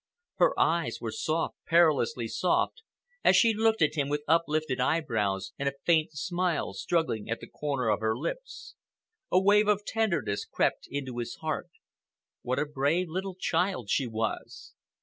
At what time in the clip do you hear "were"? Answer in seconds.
0.99-1.11